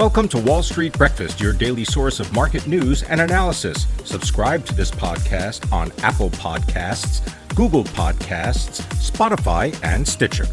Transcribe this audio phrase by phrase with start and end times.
[0.00, 3.86] Welcome to Wall Street Breakfast, your daily source of market news and analysis.
[4.04, 7.20] Subscribe to this podcast on Apple Podcasts,
[7.54, 10.46] Google Podcasts, Spotify, and Stitcher.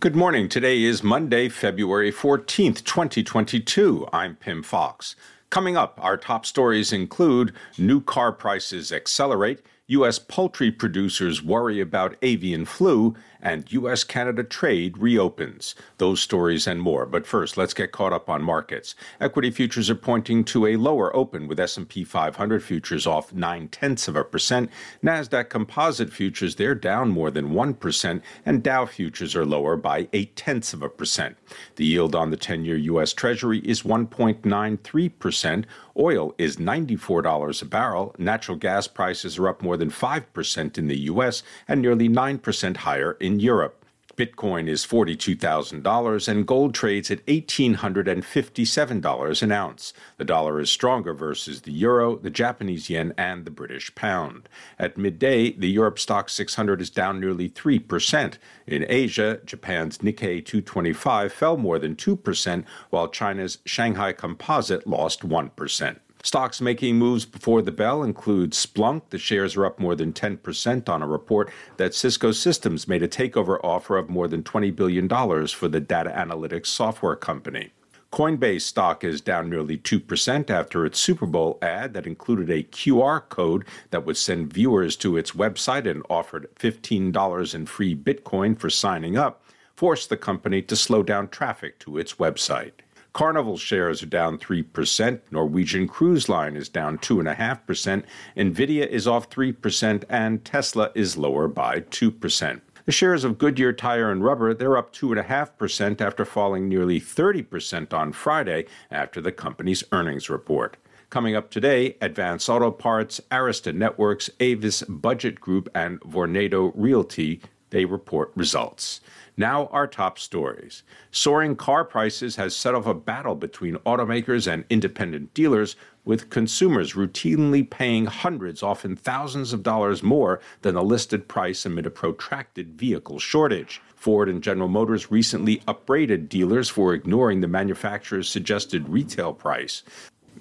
[0.00, 0.48] Good morning.
[0.48, 4.08] Today is Monday, February 14th, 2022.
[4.12, 5.14] I'm Pimm Fox.
[5.50, 10.18] Coming up, our top stories include new car prices accelerate U.S.
[10.18, 13.14] poultry producers worry about avian flu,
[13.44, 14.02] and U.S.
[14.02, 15.74] Canada trade reopens.
[15.98, 17.04] Those stories and more.
[17.04, 18.94] But first, let's get caught up on markets.
[19.20, 24.08] Equity futures are pointing to a lower open, with S&P 500 futures off nine tenths
[24.08, 24.70] of a percent.
[25.02, 30.08] Nasdaq Composite futures they're down more than one percent, and Dow futures are lower by
[30.14, 31.36] eight tenths of a percent.
[31.76, 33.12] The yield on the 10-year U.S.
[33.12, 35.66] Treasury is 1.93 percent.
[35.96, 38.14] Oil is $94 a barrel.
[38.18, 41.42] Natural gas prices are up more than 5% in the U.S.
[41.68, 43.84] and nearly 9% higher in Europe.
[44.16, 49.92] Bitcoin is $42,000 and gold trades at $1,857 an ounce.
[50.18, 54.48] The dollar is stronger versus the euro, the Japanese yen, and the British pound.
[54.78, 58.38] At midday, the Europe Stoxx 600 is down nearly 3%.
[58.68, 65.96] In Asia, Japan's Nikkei 225 fell more than 2%, while China's Shanghai Composite lost 1%.
[66.24, 69.02] Stocks making moves before the bell include Splunk.
[69.10, 73.08] The shares are up more than 10% on a report that Cisco Systems made a
[73.08, 75.06] takeover offer of more than $20 billion
[75.48, 77.72] for the data analytics software company.
[78.10, 83.28] Coinbase stock is down nearly 2% after its Super Bowl ad that included a QR
[83.28, 88.70] code that would send viewers to its website and offered $15 in free Bitcoin for
[88.70, 89.44] signing up,
[89.76, 92.83] forced the company to slow down traffic to its website.
[93.14, 95.20] Carnival shares are down 3%.
[95.30, 98.02] Norwegian Cruise Line is down 2.5%.
[98.36, 100.02] Nvidia is off 3%.
[100.08, 102.60] And Tesla is lower by 2%.
[102.86, 108.12] The shares of Goodyear Tire and Rubber, they're up 2.5% after falling nearly 30% on
[108.12, 110.76] Friday after the company's earnings report.
[111.08, 117.40] Coming up today, Advance Auto Parts, Arista Networks, Avis Budget Group, and Vornado Realty,
[117.74, 119.00] they report results.
[119.36, 120.84] Now, our top stories.
[121.10, 125.74] Soaring car prices has set off a battle between automakers and independent dealers,
[126.04, 131.84] with consumers routinely paying hundreds, often thousands of dollars more than the listed price amid
[131.84, 133.82] a protracted vehicle shortage.
[133.96, 139.82] Ford and General Motors recently upbraided dealers for ignoring the manufacturer's suggested retail price.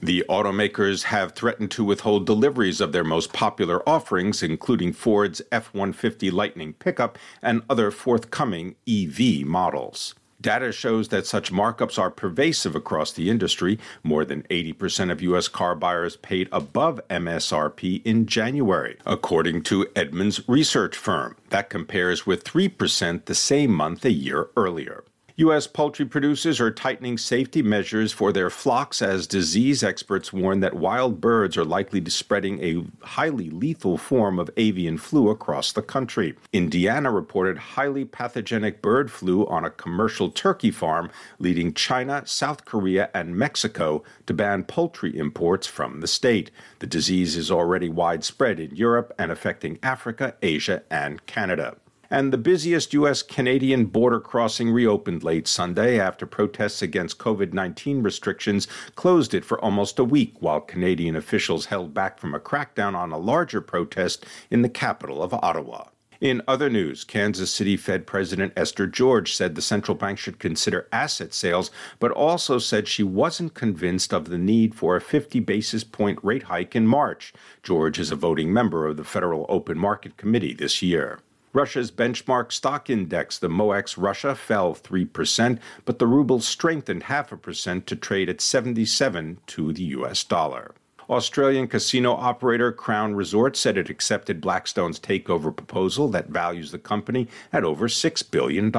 [0.04, 5.74] The automakers have threatened to withhold deliveries of their most popular offerings, including Ford's F
[5.74, 10.14] 150 Lightning pickup and other forthcoming EV models.
[10.42, 13.80] Data shows that such markups are pervasive across the industry.
[14.04, 15.48] More than 80% of U.S.
[15.48, 21.38] car buyers paid above MSRP in January, according to Edmunds research firm.
[21.48, 25.06] That compares with 3% the same month a year earlier.
[25.38, 25.66] U.S.
[25.66, 31.20] poultry producers are tightening safety measures for their flocks as disease experts warn that wild
[31.20, 36.36] birds are likely to spreading a highly lethal form of avian flu across the country.
[36.54, 43.10] Indiana reported highly pathogenic bird flu on a commercial turkey farm, leading China, South Korea,
[43.16, 46.52] and Mexico to ban poultry imports from the state.
[46.78, 51.78] The disease is already widespread in Europe and affecting Africa, Asia, and Canada
[52.14, 53.24] and the busiest U.S.
[53.24, 59.60] Canadian border crossing reopened late Sunday after protests against COVID 19 restrictions closed it for
[59.60, 64.28] almost a week, while Canadian officials held back from a crackdown on a larger protest
[64.52, 65.86] in the capital of Ottawa.
[66.22, 70.88] In other news, Kansas City Fed President Esther George said the central bank should consider
[70.92, 75.84] asset sales, but also said she wasn't convinced of the need for a 50 basis
[75.84, 77.34] point rate hike in March.
[77.64, 81.20] George is a voting member of the Federal Open Market Committee this year.
[81.54, 87.38] Russia's benchmark stock index, the MOEX Russia, fell 3%, but the ruble strengthened half a
[87.38, 90.74] percent to trade at 77 to the US dollar.
[91.10, 97.28] Australian casino operator Crown Resorts said it accepted Blackstone's takeover proposal that values the company
[97.52, 98.72] at over $6 billion.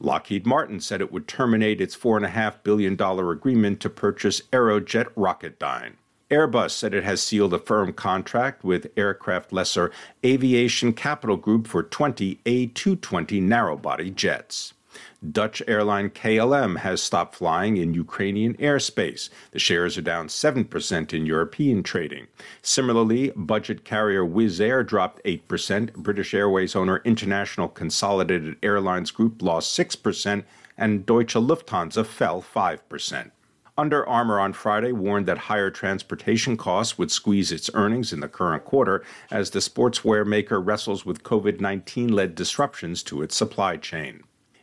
[0.00, 5.94] Lockheed Martin said it would terminate its $4.5 billion agreement to purchase Aerojet Rocketdyne.
[6.30, 9.92] Airbus said it has sealed a firm contract with aircraft lessor
[10.24, 14.74] Aviation Capital Group for 20 A220 narrow-body jets.
[15.30, 19.28] Dutch airline KLM has stopped flying in Ukrainian airspace.
[19.52, 22.26] The shares are down 7% in European trading.
[22.60, 29.78] Similarly, budget carrier Wizz Air dropped 8%, British Airways owner International Consolidated Airlines Group lost
[29.78, 30.44] 6%,
[30.76, 33.30] and Deutsche Lufthansa fell 5%.
[33.78, 38.28] Under Armour on Friday warned that higher transportation costs would squeeze its earnings in the
[38.28, 43.76] current quarter as the sportswear maker wrestles with COVID 19 led disruptions to its supply
[43.76, 44.22] chain.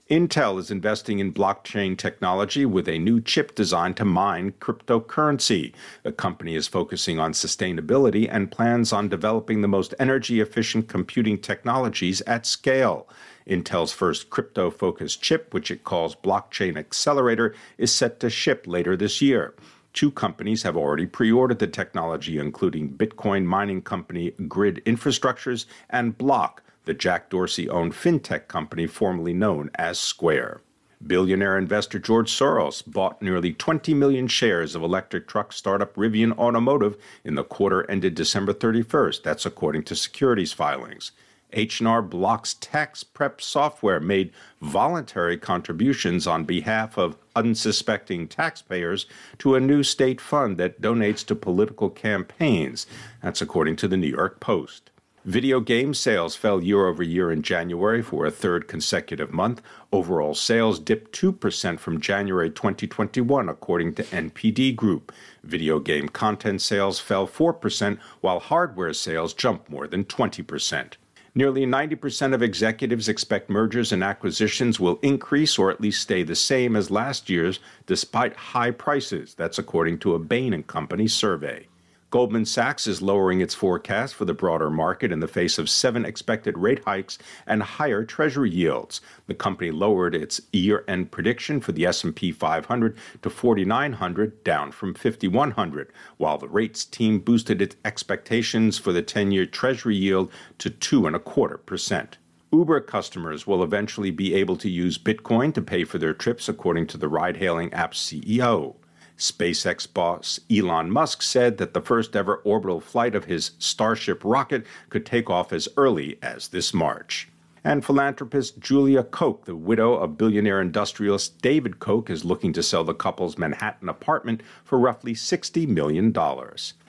[0.09, 5.73] Intel is investing in blockchain technology with a new chip designed to mine cryptocurrency.
[6.01, 11.37] The company is focusing on sustainability and plans on developing the most energy efficient computing
[11.37, 13.07] technologies at scale.
[13.47, 18.95] Intel's first crypto focused chip, which it calls Blockchain Accelerator, is set to ship later
[18.95, 19.53] this year.
[19.93, 26.17] Two companies have already pre ordered the technology, including Bitcoin mining company GRIID Infrastructures and
[26.17, 30.61] Block the Jack Dorsey owned fintech company formerly known as Square.
[31.05, 36.97] Billionaire investor George Soros bought nearly 20 million shares of electric truck startup Rivian Automotive
[37.23, 39.21] in the quarter ended December 31st.
[39.23, 41.11] That's according to securities filings.
[41.53, 49.05] H&R Block's tax prep software made voluntary contributions on behalf of unsuspecting taxpayers
[49.37, 52.85] to a new state fund that donates to political campaigns.
[53.21, 54.91] That's according to the New York Post.
[55.25, 59.61] Video game sales fell year over year in January for a third consecutive month.
[59.89, 65.13] Overall sales dipped 2% from January 2021, according to NPD Group.
[65.41, 70.95] Video game content sales fell 4%, while hardware sales jumped more than 20%.
[71.35, 76.35] Nearly 90% of executives expect mergers and acquisitions will increase or at least stay the
[76.35, 79.33] same as last year's despite high prices.
[79.33, 81.65] That's according to a Bain & Company survey.
[82.13, 86.05] Goldman Sachs is lowering its forecast for the broader market in the face of seven
[86.05, 87.17] expected rate hikes
[87.47, 89.01] and higher treasury yields.
[89.25, 95.91] The company lowered its year-end prediction for the S&P 500 to 4900, down from 5100,
[96.17, 101.15] while the rates team boosted its expectations for the 10-year treasury yield to two and
[101.15, 102.19] a quarter percent.
[102.51, 106.85] Uber customers will eventually be able to use Bitcoin to pay for their trips, according
[106.85, 108.75] to the ride hailing app's CEO.
[109.17, 114.65] SpaceX boss Elon Musk said that the first ever orbital flight of his Starship rocket
[114.89, 117.29] could take off as early as this March.
[117.63, 122.83] And philanthropist Julia Koch, the widow of billionaire industrialist David Koch, is looking to sell
[122.83, 126.13] the couple's Manhattan apartment for roughly $60 million.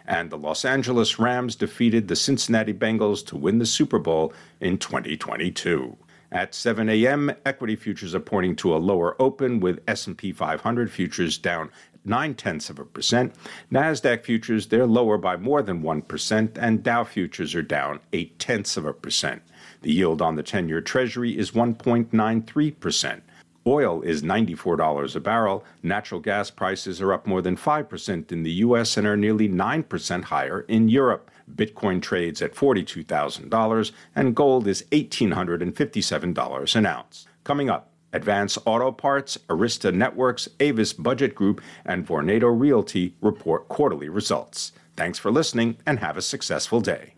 [0.06, 4.78] And the Los Angeles Rams defeated the Cincinnati Bengals to win the Super Bowl in
[4.78, 5.96] 2022.
[6.32, 11.38] At 7 a.m., equity futures are pointing to a lower open with S&P 500 futures
[11.38, 11.70] down
[12.04, 13.34] nine tenths of a percent.
[13.72, 18.76] NASDAQ futures, they're lower by more than 1%, and Dow futures are down eight tenths
[18.76, 19.42] of a percent.
[19.82, 23.20] The yield on the 10 year Treasury is 1.93%.
[23.66, 25.64] Oil is $94 a barrel.
[25.82, 28.96] Natural gas prices are up more than 5% in the U.S.
[28.98, 31.30] and are nearly 9% higher in Europe.
[31.54, 37.26] Bitcoin trades at $42,000, and gold is $1,857 an ounce.
[37.42, 44.08] Coming up, Advance Auto Parts, Arista Networks, Avis Budget Group, and Vornado Realty report quarterly
[44.08, 44.72] results.
[44.96, 47.14] Thanks for listening and have a successful day.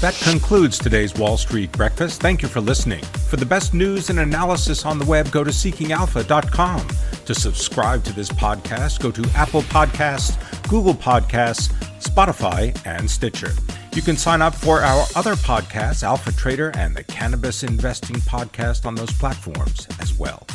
[0.00, 2.22] That concludes today's Wall Street Breakfast.
[2.22, 3.04] Thank you for listening.
[3.28, 6.88] For the best news and analysis on the web, go to seekingalpha.com.
[7.26, 10.38] To subscribe to this podcast, go to Apple Podcasts,
[10.70, 11.70] Google Podcasts,
[12.00, 13.52] Spotify, and Stitcher.
[13.94, 18.86] You can sign up for our other podcasts, Alpha Trader and the Cannabis Investing Podcast,
[18.86, 20.46] on those platforms as well.